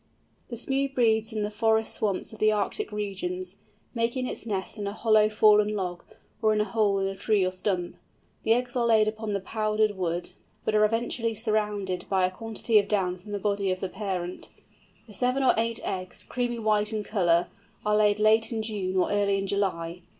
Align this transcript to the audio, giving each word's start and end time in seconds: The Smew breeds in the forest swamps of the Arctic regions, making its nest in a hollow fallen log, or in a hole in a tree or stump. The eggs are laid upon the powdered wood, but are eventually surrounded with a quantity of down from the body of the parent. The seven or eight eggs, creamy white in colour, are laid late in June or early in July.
The 0.49 0.55
Smew 0.55 0.91
breeds 0.95 1.31
in 1.31 1.43
the 1.43 1.51
forest 1.51 1.93
swamps 1.93 2.33
of 2.33 2.39
the 2.39 2.51
Arctic 2.51 2.91
regions, 2.91 3.57
making 3.93 4.25
its 4.25 4.47
nest 4.47 4.79
in 4.79 4.87
a 4.87 4.93
hollow 4.93 5.29
fallen 5.29 5.75
log, 5.75 6.03
or 6.41 6.53
in 6.53 6.59
a 6.59 6.63
hole 6.63 6.97
in 6.97 7.05
a 7.05 7.15
tree 7.15 7.45
or 7.45 7.51
stump. 7.51 7.97
The 8.41 8.53
eggs 8.53 8.75
are 8.75 8.83
laid 8.87 9.07
upon 9.07 9.33
the 9.33 9.39
powdered 9.39 9.91
wood, 9.95 10.31
but 10.65 10.73
are 10.73 10.83
eventually 10.85 11.35
surrounded 11.35 12.05
with 12.09 12.11
a 12.13 12.33
quantity 12.35 12.79
of 12.79 12.87
down 12.87 13.19
from 13.19 13.31
the 13.31 13.37
body 13.37 13.69
of 13.69 13.79
the 13.79 13.89
parent. 13.89 14.49
The 15.05 15.13
seven 15.13 15.43
or 15.43 15.53
eight 15.55 15.79
eggs, 15.83 16.23
creamy 16.23 16.57
white 16.57 16.91
in 16.91 17.03
colour, 17.03 17.49
are 17.85 17.95
laid 17.95 18.17
late 18.19 18.51
in 18.51 18.63
June 18.63 18.97
or 18.97 19.11
early 19.11 19.37
in 19.37 19.45
July. 19.45 20.01